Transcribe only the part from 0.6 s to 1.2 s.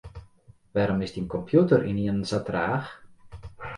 Wêrom is